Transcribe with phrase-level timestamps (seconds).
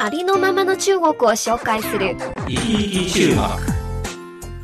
[0.00, 2.16] ありのままの中国を紹介する。
[2.46, 3.28] 生き生き中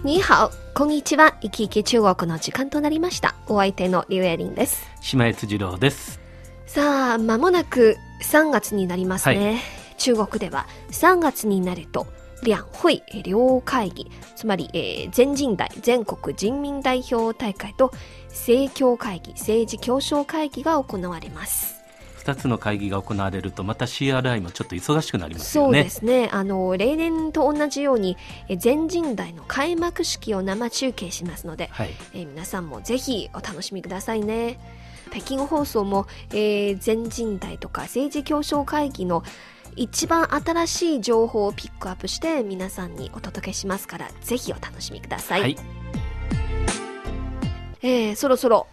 [0.05, 1.37] 国に好、こんにちは。
[1.43, 3.35] 生き生き中国の時間となりました。
[3.49, 4.87] お相手のリュウエリンです。
[5.01, 6.21] 島江辻郎です。
[6.67, 9.61] さあ、間もなく3月になりますね。
[9.99, 12.07] 中国では3月になると、
[12.45, 17.91] 两会両会議、つまり、えー全人代全国人民代表大会と
[18.29, 21.84] 政教会議、政治協商会議が行われます。
[22.25, 25.85] 二つの会議が行われるとまた CRI もちょっと忙しくなりますそうよね。
[25.85, 26.31] ですね。
[26.33, 28.17] あの、例年と同じように、
[28.49, 31.91] え全人代の開幕式を生中継しますので、はい。
[32.15, 34.59] えー皆さんもぜひお楽しみくださいね。
[35.11, 39.23] 北京放送も、えー全人代とか政治協商会議の
[39.77, 45.41] 一番新しい情報をピックアップして皆さんにお届けしますから、ぜひお楽しみください。
[45.43, 45.57] はい。
[47.83, 48.67] えーそろそろ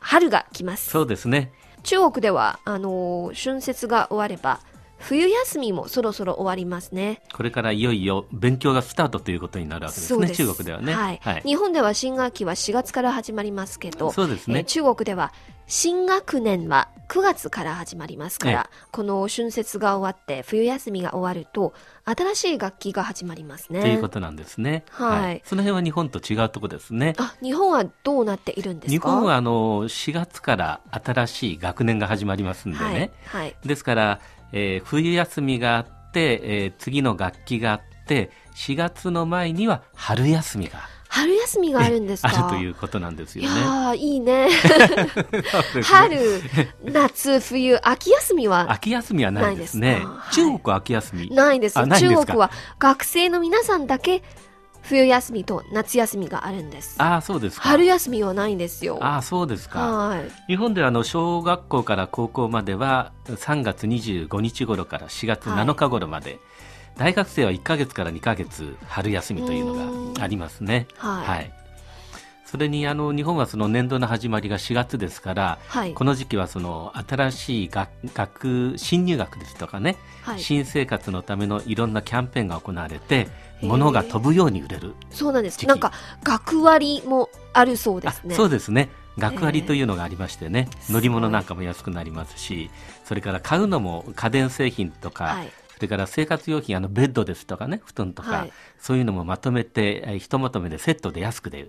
[0.00, 0.90] 春が来ます。
[0.90, 1.52] そうですね。
[1.86, 4.58] 中国では、あのー春節が終われば、
[4.98, 7.20] 冬休みもそろそろ終わりますね。
[7.32, 10.30] これからいよいよ勉強がスタートということになるわけですね。
[10.30, 10.92] 中国ではね。
[10.94, 11.42] はいはい。
[11.42, 15.32] 日本では新学期は4月から始まりますけど、そうですねえー中国では
[15.68, 21.72] 新学年は9月から始まりますから、この春節が終わって冬休みが終わると、
[22.04, 23.80] 新しい学期が始まりますね。
[23.80, 24.84] ということなんですね。
[24.90, 27.14] はいその辺は日本と違うところですね。
[27.18, 29.08] あ、日本はどうなっているんですか？
[29.08, 33.12] 日本はあの4月から新しい学年が始まりますんでね。
[33.26, 33.42] はい。
[33.42, 33.56] はい。
[33.64, 34.20] ですから、
[34.52, 42.28] えー冬休みがあって、えー次の学期があって、4月の前には春休みが春休みがあるんですか？
[42.48, 43.60] あるということなんですよいね。
[43.60, 44.48] やー、いい ね。
[45.82, 46.18] 春、
[46.84, 50.02] 夏、冬、秋休みは秋休みはないですね。
[50.32, 51.28] 中国は秋休み。
[51.30, 51.74] ないです。
[51.76, 51.96] ですか？
[51.98, 54.22] 中国は学生の皆さんだけ
[54.82, 56.94] 冬休みと夏休みがあるんです。
[56.98, 57.68] ああ、そうですか。
[57.68, 58.98] 春休みはないんですよ。
[59.00, 59.80] ああ、そうですか。
[59.80, 60.30] はい。
[60.46, 66.38] 日本ではあの小学校から高校までは3月25日頃から4月7日頃まで、
[66.96, 70.86] 大学生は1ヶ月から2ヶ月春休みというのがありますね。
[70.96, 71.52] はい。
[72.46, 75.92] それにあの日本はその年度の始まりが4月ですから、はい。
[75.92, 80.40] この時期はその新しい学学新入学ですとかね、はい。
[80.40, 83.28] 新生活のためのいろんなキャンペーンが行われて
[83.60, 85.66] 物が飛ぶように売れるそうなんです。
[85.66, 85.92] なんか、
[86.22, 88.34] 学割もあるそうですね。
[88.34, 88.88] あそうですね。
[89.18, 90.92] 学割というのがありましてね、えー。
[90.92, 92.70] 乗り物なんかも安くなりますし
[93.06, 101.68] それから買うのも家電製品とか、はいそれから生活用品あのベッドですとかね布団とか、はいそういうのもまとめてえーひとまとめでセットで安くで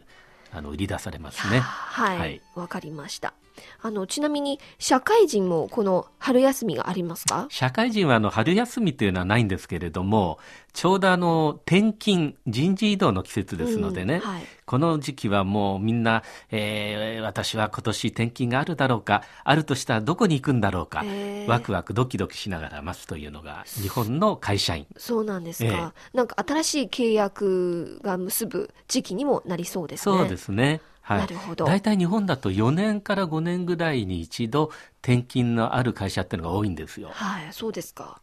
[0.52, 1.60] あの売り出されますね。
[1.60, 2.42] はい。
[2.56, 3.34] わ、はいかりました。
[3.82, 7.48] あの、ちなみに、社会人もこの春休みがありますか？
[7.50, 10.40] 社会人はあの春休みというのはないんですけれども
[10.74, 25.94] ちょうどあの転勤人事異動の季節ですのでね、うんはいこの時期はもうみんな、えー私は今年転勤があるだろうかあるとしたらどこに行くんだろうか、へーワクワクドキドキしながら待つというのが日本の会社員そうなんですか。
[26.14, 30.18] えなんか新しい契約が結ぶ時期にもなりそうですね。
[30.18, 30.82] そうですね。
[31.08, 37.12] はい、なるほど大体日本だと4年から5年ぐらいに一度転勤のある会社っていうのが多いんですよ。
[37.14, 38.22] はい、そうですか。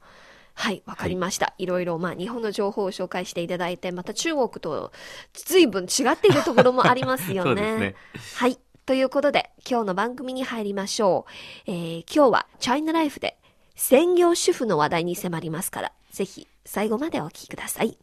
[0.53, 1.55] はい、わかりました。
[1.57, 4.93] い、ろいろ、まあ、日本の情報を紹介していただいて、また中国と
[5.33, 7.77] 随分違っているところもありますよね。
[7.79, 7.95] ね
[8.35, 8.59] はい。
[8.85, 11.25] ということで、今日の番組に入りましょ
[11.67, 11.71] う。
[11.71, 13.39] えー今日はチャイナライフで
[13.77, 17.97] 専業主婦の話題に迫りますから、ぜひ最後までお聞きください。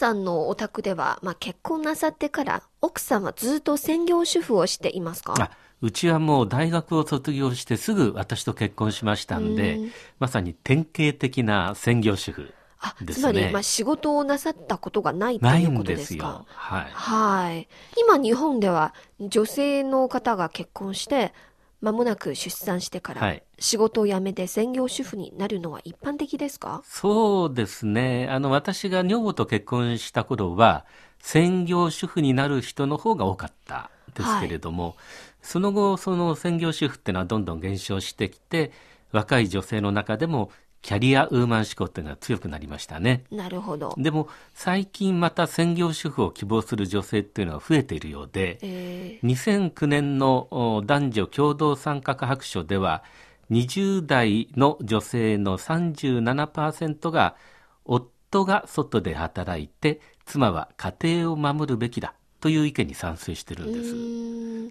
[0.00, 5.34] さんのお宅では、まあ、結婚なさってから、奥さんはずっと専業主婦をしていますか？
[5.38, 5.50] あ
[5.82, 13.22] うちはもう大学を卒業してすぐ私と結婚しましたんで、うんまさに典型的な専業主婦あ、ですね。
[13.22, 15.98] つまり、まあ、仕事をなさったことがないとないうことでか？
[15.98, 16.46] ですすよ。
[16.48, 16.90] はい。
[16.92, 17.68] はい。
[17.96, 21.32] 今、日本では女性の方が結婚して、
[21.80, 23.42] 間もなく出産してから、はい。
[23.58, 26.82] 仕事を辞めて専業主婦になるのは一般的ですか？
[26.84, 28.28] そうですね。
[28.30, 30.84] あの、私が女房と結婚した頃は、
[31.20, 34.96] 専業主婦になる人の方が多かったですけれども、
[35.42, 38.72] その後、その専業主婦っていうのはどんどん減少してきて、
[39.12, 40.50] 若い女性の中でも、
[40.82, 43.24] キャリアウーマン志向っていうのが強くなりましたね。
[43.30, 43.94] なるほど。
[43.98, 53.04] でも、最近また専業主婦を希望する女性っていうのは増えているようで、え2009年のお男女共同参画白書では
[53.50, 57.36] 20代の女性の37%が
[57.84, 63.72] 夫が外で働いて妻は家庭を守るべきだという意見に賛成してるん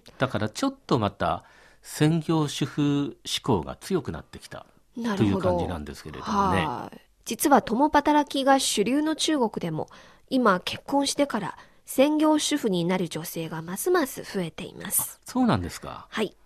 [0.02, 1.44] すだからちょっとまた
[1.82, 4.66] 専業主婦志向が強くなってきた
[5.02, 5.48] というなるほど。
[5.50, 7.00] 感じなんですけれどもねはい。
[7.24, 9.88] 実は共働きが主流の中国でも、
[10.30, 15.20] 今結婚してから専業主婦になる女性がますます増えています。
[15.24, 16.36] そうなんですかはい。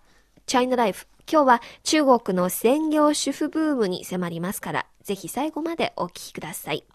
[0.45, 1.07] チャイナライフ。
[1.31, 6.85] 今日は中国の専業主婦ブームに迫りますから、ぜひ最後までお聞きください。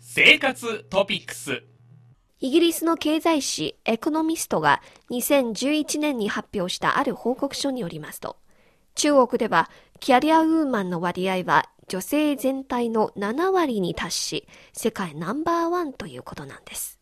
[0.00, 1.62] 生活トピックス
[2.40, 8.36] イギリスの経済誌エコノミストが2011年に発表したある報告書によりますと、
[8.94, 9.70] 中国では
[10.00, 16.98] キャリアウーマンの割合は女性全体の7割に達し、世界ナンバーワンということなんです。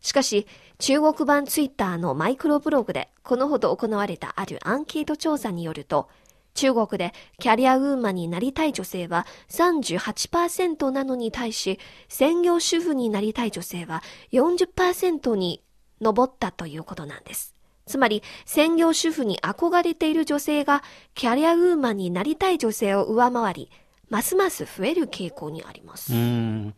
[0.00, 0.46] しかし、
[0.78, 6.08] 中国版ツイッターのマイクロブログでこのほど行われたあるアンケート調査によると、
[6.54, 11.78] 中国でキャリアウーマンになりたい女性は38%なのに対し、
[12.08, 14.02] 専業主婦になりたい女性は
[14.32, 15.62] 40%に
[16.00, 17.54] 上ったということなんです。
[17.86, 20.82] つまり、専業主婦に憧れている女性が
[21.14, 23.70] キャリアウーマンになりたい女性を上回り、
[24.08, 26.12] ますます増える傾向にあります。
[26.12, 26.74] うん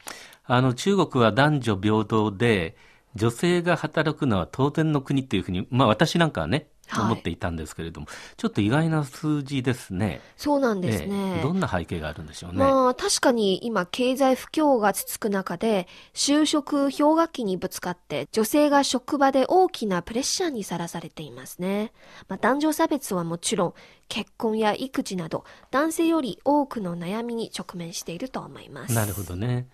[0.47, 2.77] あの中国は男女平等で
[3.15, 10.21] 女性が働くのは当然の国っていうふうに、まあ、私なんかはね、はい思っていたんですけれどもちょっと意外な数字ですね。
[10.37, 11.39] そうなんですえね。
[11.41, 12.59] えどんな背景があるんでしょうね。
[12.59, 21.93] まあ確かに今経済不況が続く中で就職氷河期にぶつかって女性が職場で大きなプレッシャーにさらされていますね。
[22.29, 23.75] まあ男女差別はもちろん
[24.09, 28.95] 結婚や育児など男性より多くの悩みに直面していると思います。
[28.95, 29.69] なるほどね。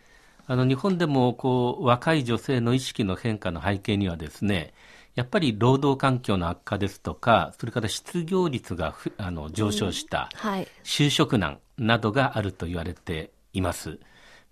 [0.47, 4.75] あの日本でもこう若い女性の意識の変化の背景にはですね、
[5.15, 10.69] やっぱり労働環境の悪化ですとか、それから失業率がふあの上昇した、はい。
[10.85, 13.99] 就職難などがあると言われています。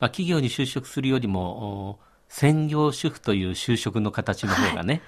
[0.00, 5.02] まあ、企業に就職するよりも、お専業主婦という就職の形の方がね、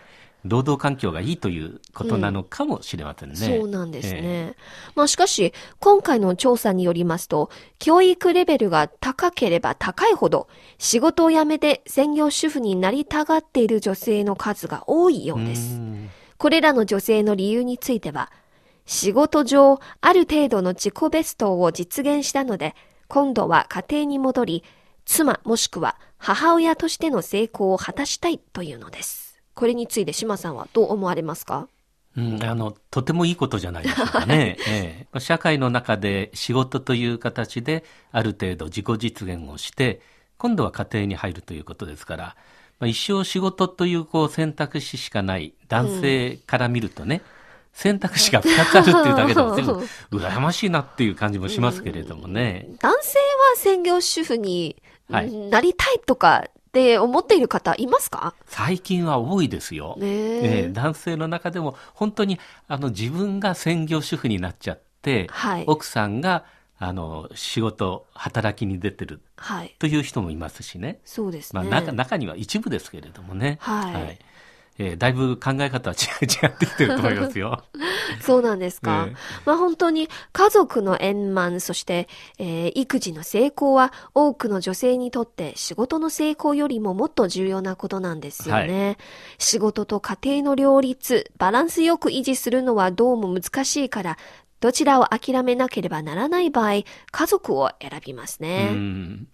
[0.45, 3.37] 労働環境がいいということなのかもしれませんね。
[3.37, 4.21] そうなんですね。
[4.23, 4.55] え
[4.95, 10.49] まあしかし、今回の調査によりますと、教育レベルが高ければ高いほど、
[10.79, 15.77] 仕事を辞めて専業主婦になりたがっている女性の数が多いようです。
[15.77, 16.11] うん
[16.41, 18.33] これらの女性の理由については、
[18.87, 22.75] 仕事上、ある程度の自己ベストを実現したので、
[23.09, 24.65] 今度は家庭に戻り、
[25.05, 29.30] 妻もしくは母親としての成功を果たしたいというのです。
[29.55, 31.69] これについて島さんはどう思われますか？
[32.17, 34.57] うん、あの、とてもいいことじゃないでしょうかね。
[34.67, 35.07] ええ。
[35.13, 40.01] まあ社会の中で仕事という形である程度自己実現をして、
[40.37, 42.37] 今度は家庭に入るということですから、
[42.81, 47.23] まあ、一生仕事というこう選択肢しかない男性から見るとね、
[47.73, 49.73] 選択肢が2つあるっていうだけでも全部
[50.19, 52.67] 羨ましいなっていう感じもしますけれどもね。
[52.81, 53.25] 男性は
[53.57, 55.31] 専業主婦にはい。
[55.31, 58.33] なりたいとかって思っている方いますか？
[58.47, 59.97] 最近は多いですよ。
[59.99, 60.11] ねえ。
[60.11, 65.65] ええ男性の中でも本当にあの自分が専業主婦になっちゃって、はい。
[65.67, 66.45] 奥さんが
[66.79, 69.75] あの仕事働きに出てるはい。
[69.81, 71.63] という人もいますしね、そうですね。
[71.63, 74.19] まあ、中中には一部ですけれどもね、はい
[74.83, 77.63] えーだいぶ考え方は 違ってきてると思いますよ。
[78.23, 79.07] そうなんですか。
[79.09, 82.09] ええまあ本当に家族の円満、そして、
[82.39, 88.97] えー育児の成功は多くの女性にとって仕事の成功よりももっと重要なことなんですよね。
[89.39, 94.17] 仕事と家庭の両立、バランスよく維持するのはどうも難しいから、
[94.61, 98.71] どちらを諦めなければならない場合、家族を選びますうね。
[98.71, 99.27] ん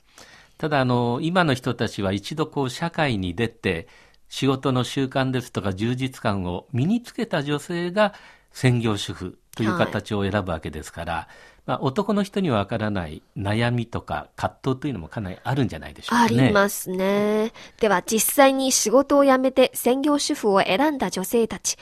[0.59, 3.88] ただあの今の人たちは一度こう社会に出て
[4.28, 8.14] 仕事の習慣ですとか充実感を身につけた女性が
[8.52, 11.28] 専業主婦という形を選ぶわけですから、
[11.64, 16.49] まあ、男の人にはわからない悩みとか葛藤というのもかなりあるんじゃないでしょうあかね。
[16.49, 17.52] りますね。
[17.80, 21.76] では実際に仕事を辞めて専業主婦を選んだ女性たち、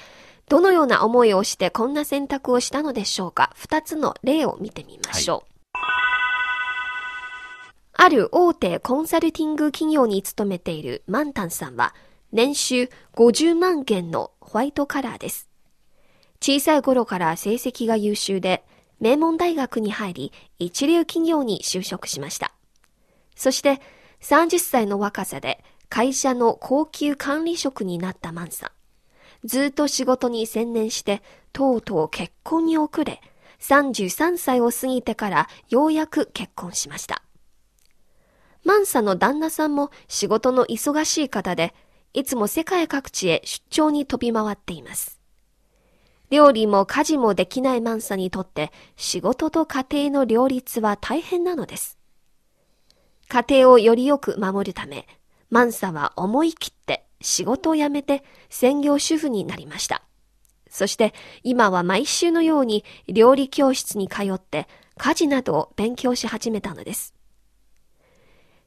[0.48, 3.52] どのような思いをしてこんな選択をしたのでしょうか？
[3.56, 5.44] 二つの例を見てみましょ
[7.96, 11.94] ある大手コンサルティング企業に勤めているマンタンさんは、
[12.34, 15.48] 年収50万元のホワイトカラーです。
[16.40, 18.64] 小さい頃から成績が優秀で、
[18.98, 22.52] 名門大学に入り、一流企業に就職しました。
[23.36, 23.80] そして、
[24.20, 29.46] 30歳の若さで会社の高級管理職になったマンさん。
[29.46, 31.22] ずっと仕事に専念して、
[31.52, 33.20] とうとう結婚に遅れ、
[33.60, 37.22] 33歳を過ぎてからようやく結婚しました。
[38.64, 41.74] マンさんの旦那さんも仕事の忙しい方で、
[42.14, 45.20] いつも世界各地へ出張に飛び回っています。
[46.30, 51.98] 料理も家事もできないマンさんにとって仕事と家庭の両立は大変なのです。
[53.28, 55.08] 家庭をよりよく守るため、
[55.50, 60.02] マンサは思い切って仕事を辞めて専業主婦になりました。
[60.70, 67.13] そして今は毎週のように料理教室に通って家事などを勉強し始めたのです。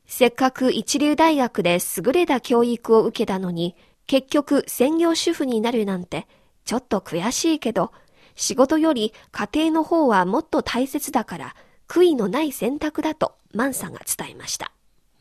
[0.08, 3.76] せっかく一流大学で優れた教育を受けたのに、
[4.08, 6.28] 結局専業主婦になるなんて
[6.64, 7.92] ちょっと悔しいけど、
[8.36, 11.56] 仕事より家庭の方はもっと大切だから
[11.88, 14.72] 悔いのない選択だとマンさんが伝えました。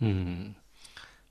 [0.01, 0.57] うん。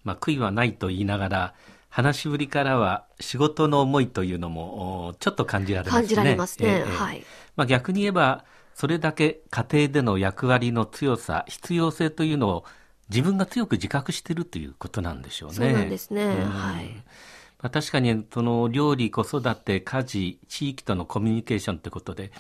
[0.03, 1.53] まあ、悔いはないと言いながら、
[1.89, 6.00] 話しぶりからは仕事の思いというのもおちょっと感じられますね。
[6.01, 6.67] 感じられますね。
[6.67, 7.24] ええはい。
[7.55, 8.43] まあ、逆に言えば、
[8.74, 12.65] それだけ家庭での役割の強さ、必要性というのを
[13.09, 15.55] 自分が強く自覚しているということなんでしょうね。
[15.55, 16.85] そうなんですねうんはい
[17.62, 22.31] まあ、確かにその料理、子育て、家事、地域とのコミュニケーションということで、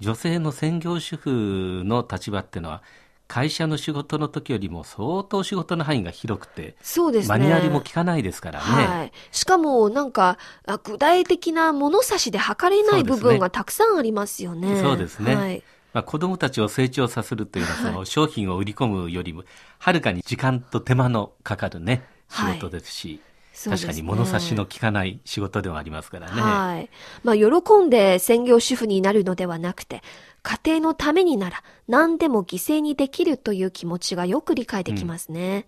[0.00, 2.82] 女性の専業主婦の立場っていうのは、
[3.28, 7.38] 会社の仕事の時よりも相当仕事の範囲が広くて、そうですね。
[7.38, 8.64] マニュアルも効かないですからね。
[8.64, 9.12] はい。
[9.30, 14.76] しかも、なんか、あ具体的な物差しで測れない部分がたくさんありますよね。
[14.76, 15.62] そうですねはい。
[15.96, 19.44] まあ、子供たちを成長させるというのは、その商品を売り込むよりも、
[19.78, 23.22] はるかに時間と手間のかかるね、はい仕事ですし、
[23.54, 26.42] そうですね確かに物差しの効かない仕事ではありますからね。
[26.42, 26.90] はい。
[27.24, 30.02] まあ、喜んで専業主婦になるのではなくて、
[30.42, 35.66] 家庭のためになら何でも犠牲にできるという気持ちがよく理解できますね。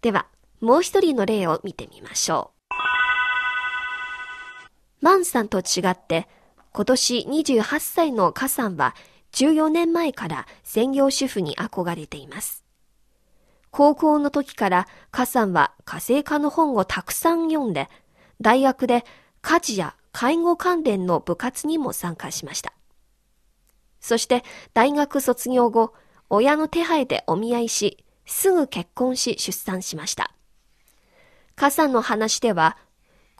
[0.00, 0.24] では、
[0.62, 2.74] もう一人の例を見てみましょう。
[5.02, 6.28] マンさんと違って、
[6.72, 8.94] 今年28歳のカさんは
[9.32, 12.64] 14年前から専業主婦に憧れています。
[13.70, 17.88] 高校の時からカさんは家政科の本をたくさん読んで、
[18.40, 19.04] 大学で
[19.42, 22.72] 家事や介護関連の部活にも参加しました。
[24.00, 24.42] そして
[24.74, 25.92] 大学卒業後、
[26.28, 30.32] 親の手配でお見合いし、すぐ結婚し出産しました。
[31.54, 32.78] カさんの話では、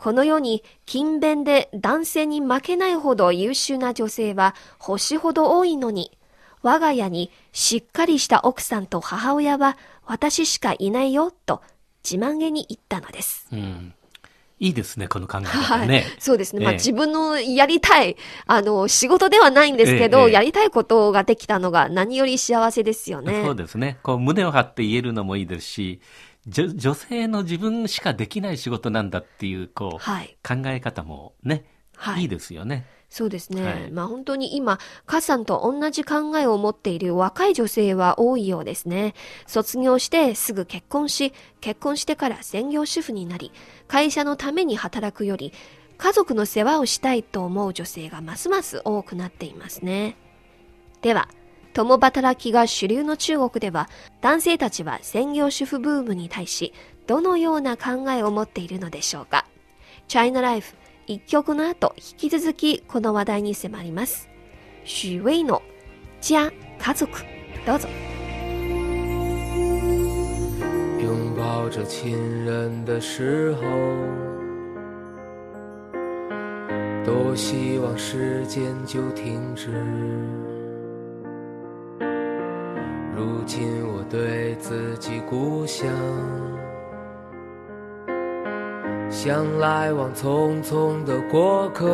[0.01, 6.17] この世に勤勉で男性に負けないほど優秀な女性は星ほど多いのに、
[6.63, 9.77] 我が家にしっかりした奥さんと母親は
[10.07, 11.61] 私しかいないよと
[12.03, 13.47] 自慢げに言ったのです。
[13.53, 13.93] うん。
[14.59, 16.07] いいですね、この考えはい、方ね。
[16.19, 16.65] そうですね。
[16.65, 18.17] まあ、ええ自分のやりたい、
[18.47, 23.43] あの、仕事ではないんですけど、ええやりたいことができたのが何より幸せですよね。
[23.45, 23.99] そうですね。
[24.03, 26.01] こう胸を張って言えるのもいいですし、
[26.51, 30.37] 女女性の自分しかできない仕事なんだっていう、こう、はい。
[30.47, 31.65] 考え方もね、
[31.97, 32.87] はいいいですよね。
[33.09, 33.65] そうですね。
[33.65, 39.15] はいまあ本当に今、カさんと同じ考えを持っている若い女性は多いようですね。
[39.47, 43.53] 卒業してすぐ結婚し、結婚してから専業主婦になり、
[43.89, 45.53] 会社のために働くより、
[45.99, 50.17] 家族の世話をしたいと思う女性がますます多くなっていますね。
[51.03, 51.29] では、
[51.73, 53.89] 共働きが主流の中国では、
[54.21, 56.73] 男性たちは専業主婦ブームに対し、
[57.07, 59.47] どのような考えを持っているのでしょうか。
[60.09, 60.75] チャイナライフ
[61.07, 64.29] 一曲の後、引き続きこの話題に迫ります。
[64.85, 65.63] 许巍の
[66.23, 67.13] 家、家族、
[67.67, 67.89] どうぞ。
[71.01, 73.63] 拥抱着亲人的时候，
[77.05, 80.60] 多希望时间就停止。
[83.21, 85.87] 如今我对自己故乡，
[89.11, 91.85] 像来往匆匆的过客。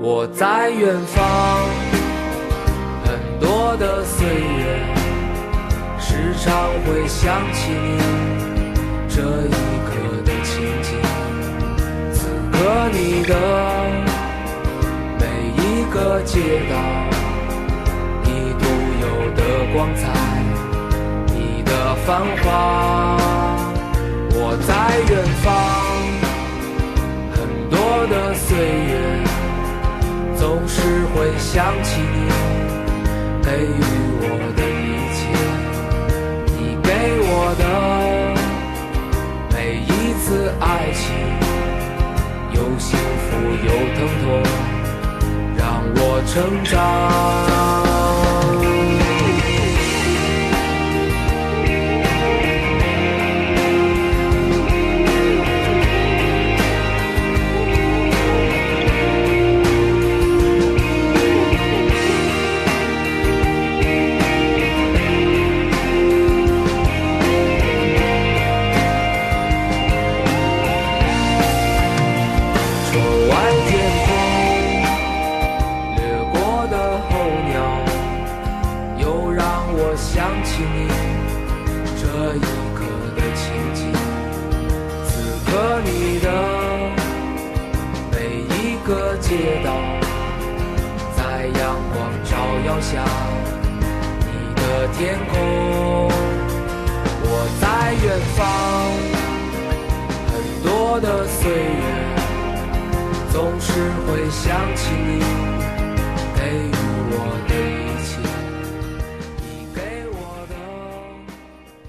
[0.00, 1.22] 我在远方，
[3.04, 4.82] 很多的岁月。
[5.98, 6.54] 时常
[6.86, 7.98] 会想起你
[9.10, 9.50] 这一
[9.84, 9.92] 刻
[10.24, 10.96] 的情景，
[12.14, 13.34] 此刻你的
[15.20, 15.22] 每
[15.62, 16.74] 一个街道，
[19.74, 20.02] 光彩
[21.34, 23.16] 你的繁华
[24.30, 24.72] 我在
[25.10, 25.12] 远
[25.42, 25.52] 方
[27.32, 27.36] 很
[27.68, 27.76] 多
[28.06, 28.94] 的岁月
[30.36, 32.30] 总是会想起你
[33.42, 33.82] 给予
[34.20, 35.20] 我的一切。
[36.56, 36.88] 你给
[37.26, 37.64] 我的
[39.50, 41.02] 每一次爱情
[42.52, 43.26] 有幸福
[43.66, 44.24] 有疼痛
[45.56, 45.62] 让
[45.96, 48.23] 我成长。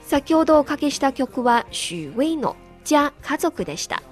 [0.06, 4.04] 先ほどおかけした曲はシュウイのじゃ家族でした。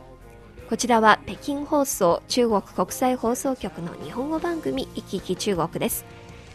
[0.68, 6.04] こちらは北京放送中国国際放送局の日本語番組「いきいき中国」です。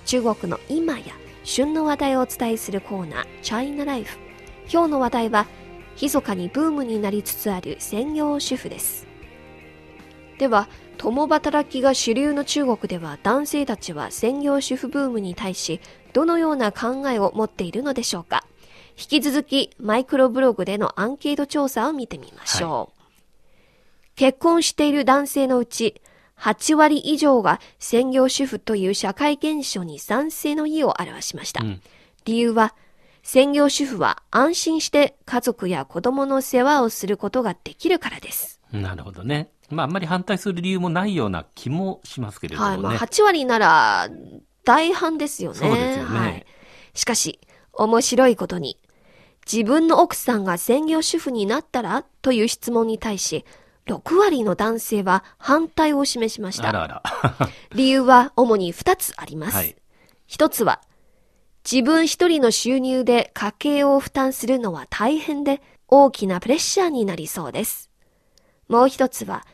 [0.06, 1.04] 中国の今や
[1.44, 4.18] 旬の話題をお伝えするコーナー「チャイナライフ」。
[4.68, 5.46] 今日の話題は
[6.02, 9.06] 密かにブームになりつつある専業主婦です。
[10.38, 15.80] では、共働きが主流の中国では男性たちは専業主婦ブームに対し
[16.12, 18.44] どのような考えを持っているのでしょうか？
[18.98, 22.98] 引き続きマイクロブログでのアンケート調査を見てみましょう。
[24.16, 26.02] 結婚している男性のうち
[26.38, 31.62] 8割以上が専業主婦という社会現象に賛成の意を表しました。
[31.62, 31.80] うん
[32.24, 32.74] 理由は
[33.22, 38.60] 専業主婦は安心して家族や子供の世話をすることができるからです。
[38.70, 39.50] なるほどね。
[39.70, 42.74] まあ、あんまり反対する理由もないような気もしますけれどもね。
[42.74, 42.82] はい。
[42.82, 44.08] まあ、8割なら
[44.64, 45.58] 大半ですよね。
[45.58, 46.46] そうですよねはい。
[46.94, 47.40] しかし、
[47.72, 48.78] 面白いことに、
[49.50, 52.04] 自分の奥さんが専業主婦になったら？
[52.20, 53.46] という質問に対し、
[53.86, 56.68] 6割の男性は反対を示しました。
[56.68, 57.02] あらあら。
[57.74, 59.56] 理由は主に2つあります。
[59.56, 59.74] はい。
[60.26, 60.82] 一つは、
[61.70, 67.90] 自分一人の収入で家計を負担するのは大変で大きなプレッシャーになりそうです。
[68.68, 69.46] もう一つは、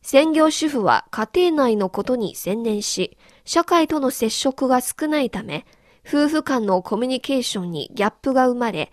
[0.00, 5.66] 専業主婦は家庭内のことに専念し、社会との接触が少ないため、
[6.08, 8.92] 夫婦間のコミュニケーションにギャップが生まれ、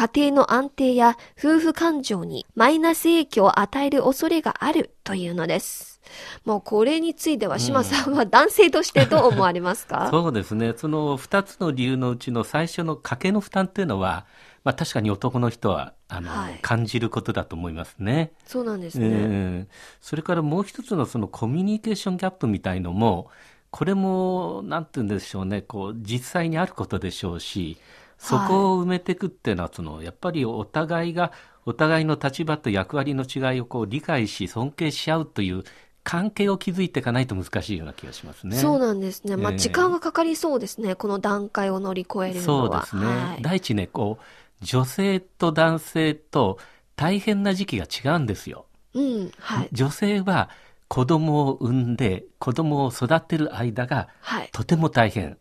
[0.00, 6.00] 家庭の安定や夫婦感情にマイナス影響を与える恐れがあるというのです。
[6.46, 10.72] もうこれについては島さんは男性としてどう思われますか、 そうですね。
[10.74, 14.24] その2つの理由のうちの最初の家計の負担っていうのは、
[14.64, 18.32] まあ確かに男の人は、あの、はい感じることだと思いますね。
[18.46, 19.08] そうなんですえね。
[19.12, 19.66] え
[20.00, 23.28] それからもう一つのそのコミュニケーションギャップみたいのも、
[23.70, 27.76] これも、なんて言うんでしょうね、こう、実際にあることでしょうし、
[28.20, 31.32] そこを埋めていくっていうのは、その、やっぱりお互いが、
[31.64, 35.64] お互いの立場と役割の違いをこう理解し、尊敬し合うという
[36.04, 38.56] 関係を築いていかないと難しいような気がしますね。
[38.56, 39.36] そうなんですね。
[39.36, 40.94] まあ、ええ時間がかかりそうですね。
[40.94, 42.40] この段階を乗り越える。
[42.40, 43.06] そうですね。
[43.06, 46.58] はい第一ね、こう、女性と男性と
[46.96, 48.66] 大変な時期が違うんですよ。
[48.94, 49.30] うん。
[49.38, 49.68] はい。
[49.72, 50.50] 女性は
[50.88, 54.48] 子供を産んで子供を育てる間がはい。
[54.52, 55.38] とても大変。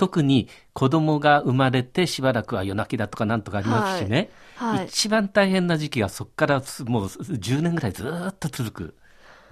[0.00, 4.30] 特に子供が生まれてしばらくは夜泣きだとかなんとかありますしね。
[4.56, 4.86] はい。
[4.86, 8.94] 一番大変な時期がそこからすもう10年ぐらいずーっと続く。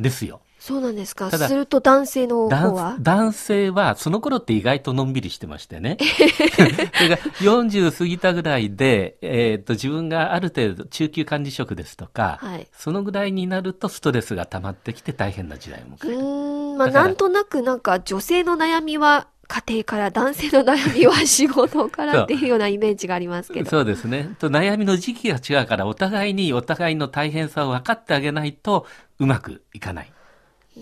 [0.01, 0.41] ですよ。
[0.59, 1.31] そうなんですか。
[1.31, 2.95] すると男性の方は？
[2.95, 5.99] 男男性はその頃って意外とのんびりしてましてね。
[6.97, 16.17] それが40過ぎたぐらいで、えー、と自分がある程度中級管理職ですとか、はいそのぐらいになるとストレスが溜まってきて大変な時代をう迎える。
[16.17, 16.79] ーん。
[16.79, 23.71] まあ、なんとなくなんか女性の悩みは家庭から、男性の悩みは仕事からっていうようなイメージがありますけど。
[23.71, 24.37] そうですね。
[24.39, 28.87] と悩みの時期が違うから、お互いにお互いの大変さを分かってあげないと
[29.19, 30.13] うまくいかない。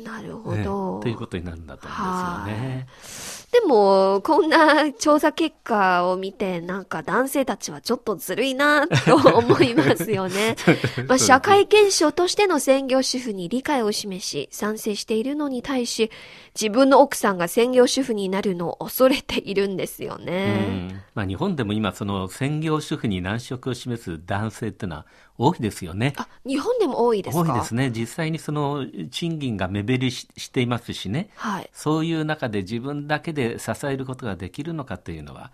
[0.05, 1.01] なるほねど。
[1.01, 3.46] ということになるんだと思うんですよね。
[3.61, 10.57] でも、こんな調査結果を見て、なんか男性たちはちょっとずるいなと思いますよね。
[11.09, 16.11] まあ、社会現象としての専業主婦に理解を示し、賛成しているのに対し、
[16.55, 20.53] 自分の奥さんが専業主婦になるのを恐れているんですようね。
[20.53, 25.07] んまあ、日本でも今その専業主婦に難色を示す男性っていうのは
[25.39, 26.15] 多いですよね。
[26.17, 27.53] あ、日本でも多いですか？
[27.53, 27.91] 多いですね。
[27.91, 31.31] 実際にその賃金が目減りししていますしね。
[31.37, 31.71] はい。
[31.73, 35.51] そういう中で自分だけで支えることができるのかというのは、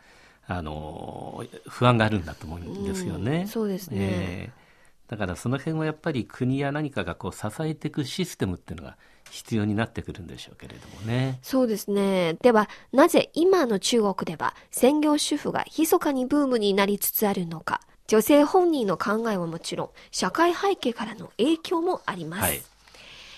[0.47, 3.41] あの、不安があるんだと思うんですよね。
[3.41, 4.63] うんそうですねええ
[5.09, 8.97] だからその辺はやっぱり国や何かがこう支えていくシステムっていうのが
[9.31, 11.39] 必要になってくるんでしょうけれどもね。
[11.43, 12.39] そうですね。
[12.41, 17.83] では、なぜ今の中国では専業主婦が密かにブームになりつつあるのか。
[18.07, 22.43] 女性本人の考えはもちろん、社会背景からの影響もあります。
[22.43, 22.63] はい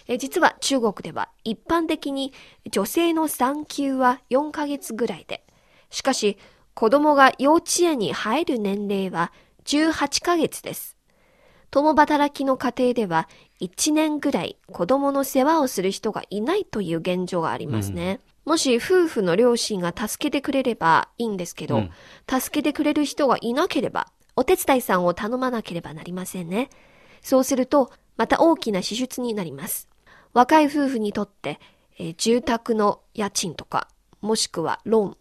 [0.06, 2.32] え実は中国では一般的に
[2.70, 5.44] 女性の産休は4ヶ月ぐらいで、
[5.90, 6.36] しかし
[6.74, 9.32] 子供が幼稚園に入る年齢は
[9.64, 10.96] 18ヶ月です。
[11.70, 13.28] 共働きの家庭では
[13.60, 18.20] 1年ぐらい子供の世話をする人がいないという現状がありますね。
[18.44, 21.90] もし夫婦の両親が助けてくれればいいんですけど、うん
[22.28, 26.70] 助けてくれる人がいなければ、お手伝いさんを頼まなければなりませんね。
[27.22, 29.88] そうすると、また大きな支出になります。
[30.32, 31.60] 若い夫婦にとって、
[31.98, 33.88] えー住宅の家賃とか、
[34.20, 35.16] もしくはローン、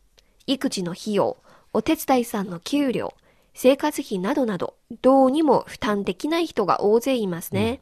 [0.47, 1.38] 育児の費用、
[1.73, 3.13] お手伝いさんの給料、
[3.54, 7.82] 生活費などなど、どうにも負担できない人が大勢いますね。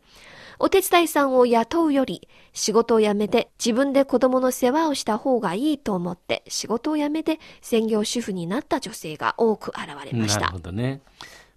[0.62, 10.60] お手伝いさんを雇うより、仕事を辞めて自分で子供の世話をした方がいいと思って、仕事を辞めて専業主婦になった女性が多く現れましたなるほ。
[10.60, 11.02] どね。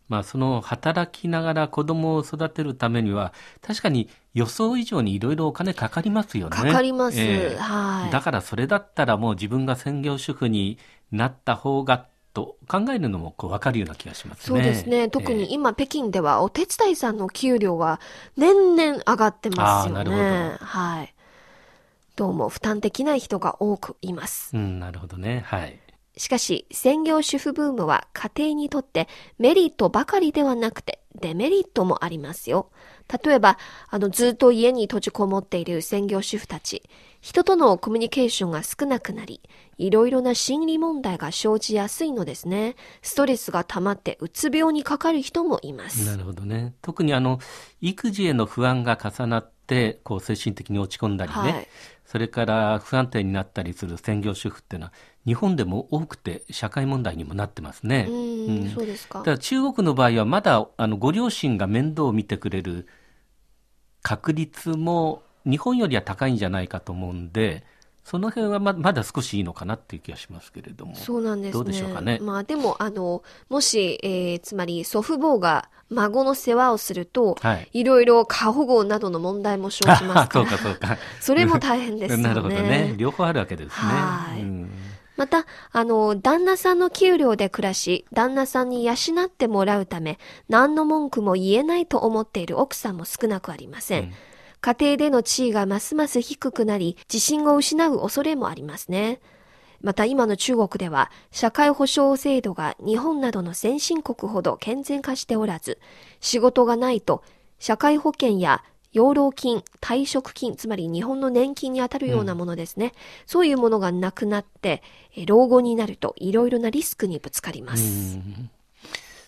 [0.08, 6.56] まあその働きながら子供を育てるためには確かに予想以上にいろいろお金かかりますよね。
[6.56, 7.20] かかります。
[7.20, 8.10] ええはい。
[8.10, 10.78] だからそれだったらもう自分が専業主婦に
[11.12, 14.44] なった方がと考えるのもこう分かるような気がしますね。
[14.46, 15.08] そうですね。
[15.08, 18.00] 特ええに今、北京ではお手伝いさんの給料が
[18.36, 20.58] 年々上がってますよあーなるね。
[20.60, 21.14] はい。
[22.16, 24.56] どうも負担できない人が多くいます。
[24.56, 25.42] うん、なるほどね。
[25.46, 25.78] はい。
[26.16, 32.70] しかし、専業主婦ブームは家庭にとってメリットばかりではなくてデメリットもありますよ。
[33.24, 36.82] 例えば、あの、ずっと家に閉じこもっている専業主婦たち、
[37.20, 39.40] 人とのコミュニケーションが少なくなり、
[39.78, 42.76] いろいろな心理問題が生じやすいのですね。
[43.02, 46.06] ストレスが溜まってうつ病にかかる人もいます。
[46.06, 46.74] なるほどね。
[46.82, 47.38] 特にあの、
[47.80, 51.68] 育児への不安が重なって、こう精神的に落ち込んだりね、はい
[52.04, 54.92] それから不安定になったりする専業主婦っていうのは、
[55.26, 58.06] 日本でも多くて社会問題にもなってますね。
[58.08, 59.32] うーん、うんそうですかた。
[59.32, 62.86] だ中国の場合はまだあのご両親が面倒を見てくれる
[64.02, 67.64] 確率も日本よりは高いんじゃないかと思うんで、
[68.04, 70.94] その辺はままだ少しいいのかなっていう気がしますけれども。
[70.94, 71.52] そうなんですね。
[71.52, 77.68] どうでしょうかねまあでも、あの、もし、えーつまり祖父母が孫の世話をすると、はい。
[77.72, 80.50] いろいろ過保護などの問題も生じますか そうら。
[80.50, 80.98] かそうか。
[81.20, 82.22] それも大変ですよね。
[82.28, 82.94] なるほどね。
[82.98, 83.72] 両方あるわけですね。
[83.72, 84.70] はいうん
[85.16, 88.94] また、あの、旦那さんの給料で暮らし、旦那さんに養
[89.26, 94.04] ってもらうため、何の文句も言えないと思っている奥さんも少なくありません。
[94.04, 94.12] うん
[94.64, 99.20] 家庭での地位がますます低くなり、自信を失う恐れもありますね。
[99.82, 105.78] また今の中国では、社会保障制度が日本などの先進国ほど健全化しておらず、
[106.20, 107.22] 仕事がないと、
[107.58, 112.92] 社会保険や養老金、退職金、つまり日本の年金にあたるようなものですね。
[113.26, 114.82] そういうものがなくなって、
[115.16, 118.18] え老後になるといろいろなリスクにぶつかります。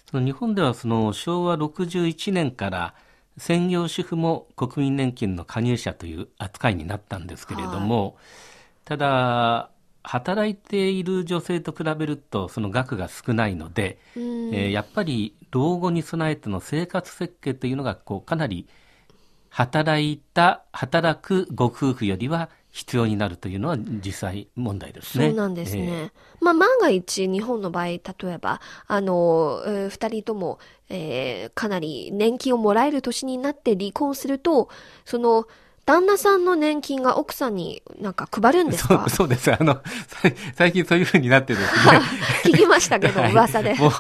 [0.09, 2.95] その日本ではその昭和61年から
[3.39, 8.17] 専業主婦も国民年金の加入者という扱いになったんですけれども、
[8.85, 9.71] ただ
[10.05, 18.69] 働いている女性と比べるとその額が少ないので、うんえーやっぱり老後に備えての生活設計というのがこうかなり
[19.57, 25.29] 働いた働くご夫婦よりは必要になるというのは実際問題ですね。
[25.29, 26.13] そうなんですえーね。
[26.43, 30.59] まあ、万が一、日本の場合、例えば、あの、えー二人とも、
[30.91, 34.69] えーかなり年金をもらえる年になって離婚すると、
[35.07, 35.47] その、
[35.87, 38.99] 旦那さんの年金が奥さんになんか配るんですか？
[38.99, 39.51] そうそうです。
[39.51, 39.83] あの、さ
[40.55, 42.01] 最近そういうふうになってですね。
[42.45, 43.73] 聞きましたけど、 はい噂で。
[43.75, 43.93] もう、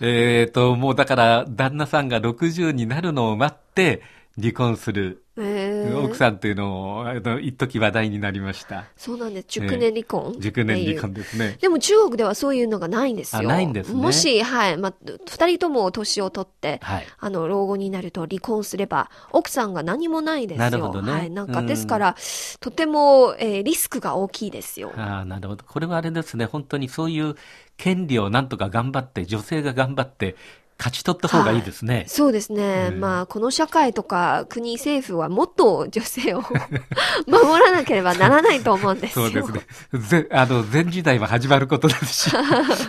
[0.00, 4.02] えっと、もうだから、旦那さんが60になるのを待って、
[4.38, 8.84] 離婚するえー奥さんっていうのを、あの、一時話題になりました。
[8.96, 9.46] そうなんです。
[9.48, 11.56] 熟年離婚、熟年離婚ですね。
[11.60, 13.42] でも中国ではそういうのがないんですよ。
[13.42, 14.94] あないんですねもし、はい、まあ、
[15.26, 17.06] 二人とも年を取って、はい。
[17.18, 20.64] あの、老後になると離婚すれば、奥さんが何もないですよ。
[20.64, 21.30] なるほどねはい。
[21.30, 22.16] なんか、うんですから、
[22.60, 24.92] とても、えーリスクが大きいですよ。
[24.96, 25.64] ああ、なるほど。
[25.64, 26.46] これはあれですね。
[26.46, 27.34] 本当にそういう
[27.76, 30.36] 権利をなんとか頑張って、女性が頑張って、
[30.78, 32.04] 勝ち取った方がいいですね。
[32.06, 32.90] そうですね。
[32.92, 36.42] うんまあ、この社会とか国政府はもっと女性を
[37.26, 39.30] 守らなければならないと思うんですよ。
[39.30, 39.60] そうで
[39.98, 40.22] すね。
[40.22, 42.36] ぜ、あの、全時代は始まることですし。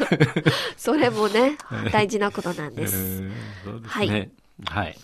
[0.78, 1.58] それもね、
[1.92, 2.96] 大事なことなんです。
[2.96, 4.30] うんそうですね。
[4.66, 4.98] はい。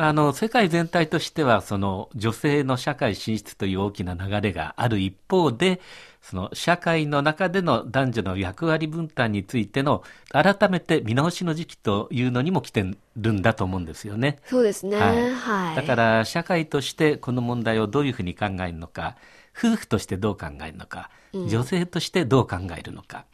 [0.00, 5.80] あの世界全体としてはその女性の社会進出という大きな流れがある一方で
[6.20, 12.84] その社会の中での男女の役割分担についての改めて見直しの時期というのにも来て
[13.16, 14.38] るんだと思うんですよね。
[14.46, 14.96] そうですね。
[14.96, 15.76] はいはい。
[15.76, 19.16] だから社会としてこの問題をどういうふうに考えるのか
[19.56, 23.24] 夫婦としてどう考えるのか女性としてどう考えるのか、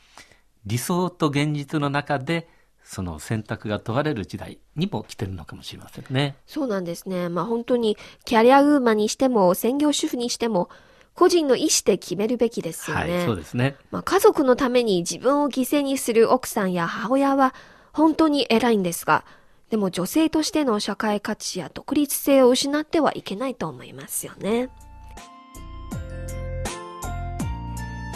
[0.67, 2.49] 理想と現実の中で
[2.83, 6.37] その選択が問われる時代にも来てるのかもしれませんね。
[6.47, 7.29] そうなんですね。
[7.29, 10.69] まあ本当にキャリアウーマンにしても専業主婦にしても
[11.15, 13.19] 個人の意思で決めるべきですよね。
[13.19, 13.77] はい、そうですね。
[13.91, 17.55] まあ、家族のために自分を犠牲にする奥さんや母親は
[17.93, 19.25] 本当に偉いんですが、
[19.71, 24.69] でも女性としての社会価値や独立性を失ってはいけないと思いますよね。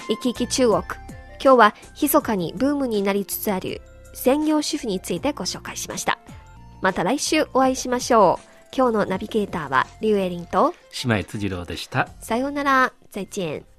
[0.08, 0.82] 生き生き中国。
[1.40, 3.80] 今日は密かにブームになりつつある
[4.12, 6.18] 専業主婦についてご紹介しました。
[6.80, 8.57] また来週お会いしましょう。
[8.76, 12.08] 今日のナビゲーターはリュウエリンと姉妹辻郎でした。
[12.20, 12.92] さようなら。
[13.10, 13.77] 再见。